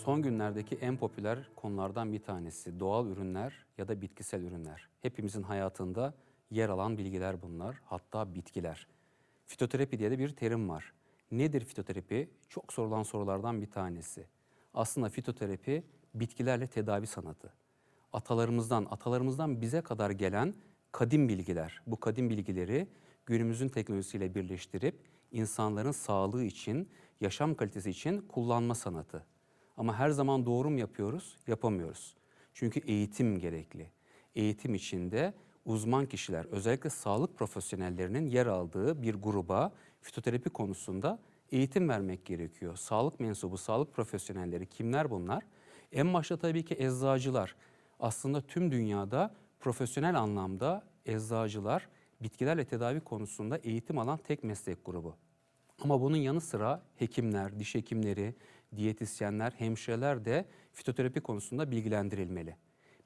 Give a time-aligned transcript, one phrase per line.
[0.00, 4.88] son günlerdeki en popüler konulardan bir tanesi doğal ürünler ya da bitkisel ürünler.
[5.00, 6.14] Hepimizin hayatında
[6.50, 8.86] yer alan bilgiler bunlar, hatta bitkiler.
[9.46, 10.92] Fitoterapi diye de bir terim var.
[11.30, 12.30] Nedir fitoterapi?
[12.48, 14.26] Çok sorulan sorulardan bir tanesi.
[14.74, 15.82] Aslında fitoterapi
[16.14, 17.52] bitkilerle tedavi sanatı.
[18.12, 20.54] Atalarımızdan, atalarımızdan bize kadar gelen
[20.92, 21.82] kadim bilgiler.
[21.86, 22.88] Bu kadim bilgileri
[23.26, 24.94] günümüzün teknolojisiyle birleştirip
[25.32, 26.88] insanların sağlığı için,
[27.20, 29.26] yaşam kalitesi için kullanma sanatı.
[29.80, 31.36] Ama her zaman doğru mu yapıyoruz?
[31.46, 32.14] Yapamıyoruz.
[32.54, 33.90] Çünkü eğitim gerekli.
[34.34, 35.34] Eğitim içinde
[35.64, 41.18] uzman kişiler, özellikle sağlık profesyonellerinin yer aldığı bir gruba fitoterapi konusunda
[41.52, 42.76] eğitim vermek gerekiyor.
[42.76, 45.44] Sağlık mensubu, sağlık profesyonelleri kimler bunlar?
[45.92, 47.56] En başta tabii ki eczacılar.
[48.00, 51.88] Aslında tüm dünyada profesyonel anlamda eczacılar
[52.22, 55.16] bitkilerle tedavi konusunda eğitim alan tek meslek grubu.
[55.84, 58.34] Ama bunun yanı sıra hekimler, diş hekimleri,
[58.76, 62.56] diyetisyenler, hemşireler de fitoterapi konusunda bilgilendirilmeli.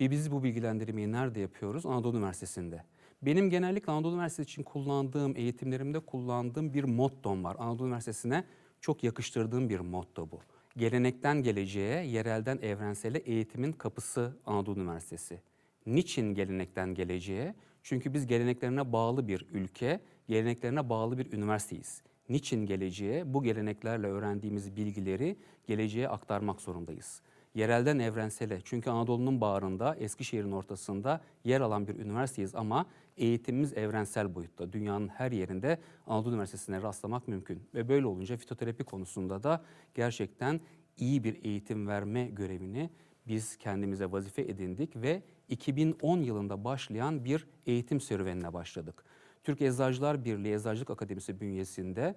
[0.00, 1.86] Ve biz bu bilgilendirmeyi nerede yapıyoruz?
[1.86, 2.84] Anadolu Üniversitesi'nde.
[3.22, 7.56] Benim genellikle Anadolu Üniversitesi için kullandığım, eğitimlerimde kullandığım bir mottom var.
[7.58, 8.44] Anadolu Üniversitesi'ne
[8.80, 10.40] çok yakıştırdığım bir motto bu.
[10.76, 15.40] Gelenekten geleceğe, yerelden evrensele eğitimin kapısı Anadolu Üniversitesi.
[15.86, 17.54] Niçin gelenekten geleceğe?
[17.82, 22.02] Çünkü biz geleneklerine bağlı bir ülke, geleneklerine bağlı bir üniversiteyiz.
[22.30, 23.34] Niçin geleceğe?
[23.34, 25.36] Bu geleneklerle öğrendiğimiz bilgileri
[25.66, 27.22] geleceğe aktarmak zorundayız.
[27.54, 32.86] Yerelden evrensele çünkü Anadolu'nun bağrında, Eskişehir'in ortasında yer alan bir üniversiteyiz ama
[33.16, 34.72] eğitimimiz evrensel boyutta.
[34.72, 37.62] Dünyanın her yerinde Anadolu Üniversitesi'ne rastlamak mümkün.
[37.74, 39.64] Ve böyle olunca fitoterapi konusunda da
[39.94, 40.60] gerçekten
[40.96, 42.90] iyi bir eğitim verme görevini
[43.26, 49.04] biz kendimize vazife edindik ve 2010 yılında başlayan bir eğitim serüvenine başladık.
[49.44, 52.14] Türk Eczacılar Birliği Eczacılık Akademisi bünyesinde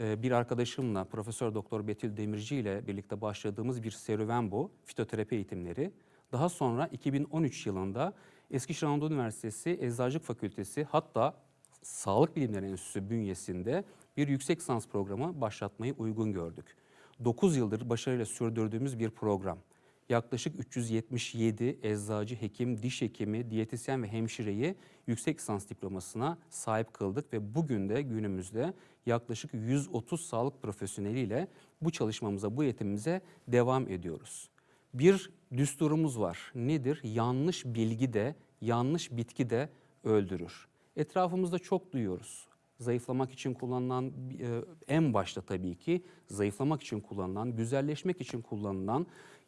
[0.00, 4.70] e, bir arkadaşımla Profesör Doktor Betül Demirci ile birlikte başladığımız bir serüven bu.
[4.84, 5.92] Fitoterapi eğitimleri.
[6.32, 8.12] Daha sonra 2013 yılında
[8.50, 11.34] Eskişehir Anadolu Üniversitesi Eczacılık Fakültesi hatta
[11.82, 13.84] Sağlık Bilimleri Enstitüsü bünyesinde
[14.16, 16.76] bir yüksek lisans programı başlatmayı uygun gördük.
[17.24, 19.58] 9 yıldır başarıyla sürdürdüğümüz bir program.
[20.08, 24.74] Yaklaşık 377 eczacı, hekim, diş hekimi, diyetisyen ve hemşireyi
[25.06, 28.74] yüksek lisans diplomasına sahip kıldık ve bugün de günümüzde
[29.06, 31.48] yaklaşık 130 sağlık profesyoneliyle
[31.82, 34.50] bu çalışmamıza, bu eğitimimize devam ediyoruz.
[34.94, 36.52] Bir düsturumuz var.
[36.54, 37.00] Nedir?
[37.04, 39.68] Yanlış bilgi de, yanlış bitki de
[40.04, 40.68] öldürür.
[40.96, 42.48] Etrafımızda çok duyuyoruz.
[42.78, 49.06] Zayıflamak için kullanılan, e, en başta tabii ki zayıflamak için kullanılan, güzelleşmek için kullanılan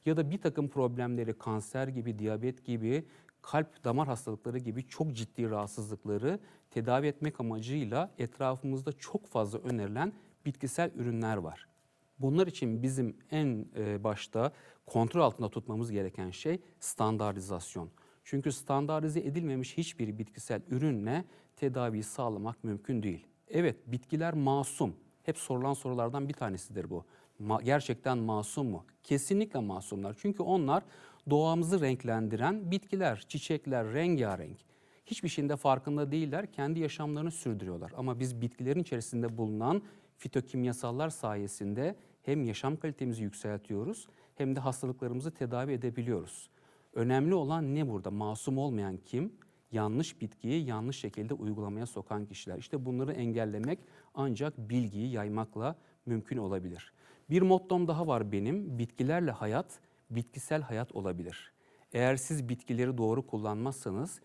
[0.09, 3.05] ya da bir takım problemleri kanser gibi, diyabet gibi,
[3.43, 6.39] kalp damar hastalıkları gibi çok ciddi rahatsızlıkları
[6.71, 10.13] tedavi etmek amacıyla etrafımızda çok fazla önerilen
[10.47, 11.69] bitkisel ürünler var.
[12.19, 14.53] Bunlar için bizim en e, başta
[14.87, 17.91] kontrol altında tutmamız gereken şey standartizasyon.
[18.25, 21.25] Çünkü standartize edilmemiş hiçbir bitkisel ürünle
[21.57, 23.27] tedaviyi sağlamak mümkün değil.
[23.49, 24.97] Evet bitkiler masum.
[25.23, 27.05] Hep sorulan sorulardan bir tanesidir bu.
[27.41, 28.85] Ma- gerçekten masum mu?
[29.03, 30.17] Kesinlikle masumlar.
[30.19, 30.83] Çünkü onlar
[31.31, 34.59] doğamızı renklendiren bitkiler, çiçekler, rengarenk.
[35.07, 37.93] Hiçbir şeyin de farkında değiller, kendi yaşamlarını sürdürüyorlar.
[37.97, 39.83] Ama biz bitkilerin içerisinde bulunan
[40.17, 46.51] fitokimyasallar sayesinde hem yaşam kalitemizi yükseltiyoruz hem de hastalıklarımızı tedavi edebiliyoruz.
[46.95, 48.11] Önemli olan ne burada?
[48.11, 49.33] Masum olmayan kim?
[49.73, 52.59] Yanlış bitkiyi yanlış şekilde uygulamaya sokan kişiler.
[52.59, 53.79] İşte bunları engellemek
[54.15, 55.77] ancak bilgiyi yaymakla
[56.09, 56.93] mümkün olabilir.
[57.31, 58.79] Bir mottom daha var benim.
[58.79, 59.79] Bitkilerle hayat,
[60.11, 61.53] bitkisel hayat olabilir.
[61.93, 64.21] Eğer siz bitkileri doğru kullanmazsanız,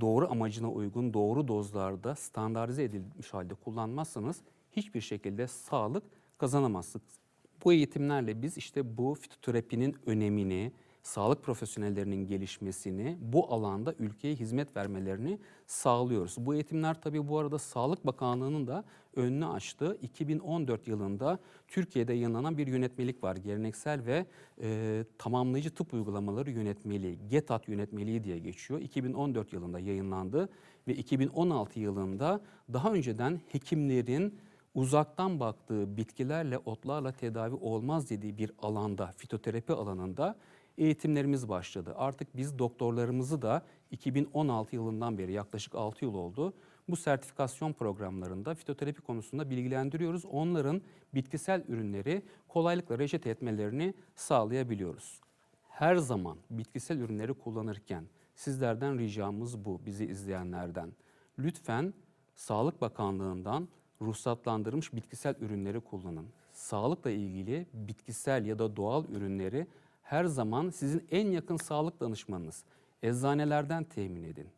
[0.00, 4.40] doğru amacına uygun, doğru dozlarda standartize edilmiş halde kullanmazsanız
[4.72, 6.02] hiçbir şekilde sağlık
[6.38, 7.18] kazanamazsınız.
[7.64, 10.72] Bu eğitimlerle biz işte bu fitoterapinin önemini,
[11.06, 16.36] sağlık profesyonellerinin gelişmesini, bu alanda ülkeye hizmet vermelerini sağlıyoruz.
[16.38, 18.84] Bu eğitimler tabii bu arada Sağlık Bakanlığı'nın da
[19.16, 19.98] önünü açtı.
[20.02, 21.38] 2014 yılında
[21.68, 23.36] Türkiye'de yayınlanan bir yönetmelik var.
[23.36, 24.26] Geleneksel ve
[24.62, 28.80] e, tamamlayıcı tıp uygulamaları yönetmeliği, GETAT yönetmeliği diye geçiyor.
[28.80, 30.48] 2014 yılında yayınlandı
[30.88, 32.40] ve 2016 yılında
[32.72, 34.38] daha önceden hekimlerin
[34.74, 40.36] uzaktan baktığı bitkilerle, otlarla tedavi olmaz dediği bir alanda, fitoterapi alanında
[40.78, 41.94] eğitimlerimiz başladı.
[41.96, 46.54] Artık biz doktorlarımızı da 2016 yılından beri yaklaşık 6 yıl oldu.
[46.88, 50.24] Bu sertifikasyon programlarında fitoterapi konusunda bilgilendiriyoruz.
[50.24, 50.82] Onların
[51.14, 55.20] bitkisel ürünleri kolaylıkla reçete etmelerini sağlayabiliyoruz.
[55.68, 60.92] Her zaman bitkisel ürünleri kullanırken sizlerden ricamız bu bizi izleyenlerden.
[61.38, 61.94] Lütfen
[62.34, 63.68] Sağlık Bakanlığı'ndan
[64.02, 66.26] ruhsatlandırılmış bitkisel ürünleri kullanın.
[66.52, 69.66] Sağlıkla ilgili bitkisel ya da doğal ürünleri
[70.06, 72.64] her zaman sizin en yakın sağlık danışmanınız.
[73.02, 74.48] Eczanelerden temin edin.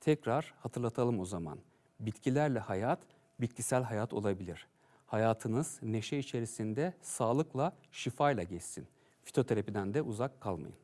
[0.00, 1.58] Tekrar hatırlatalım o zaman.
[2.00, 2.98] Bitkilerle hayat,
[3.40, 4.66] bitkisel hayat olabilir.
[5.06, 8.86] Hayatınız neşe içerisinde sağlıkla, şifayla geçsin.
[9.24, 10.76] Fitoterapiden de uzak kalmayın.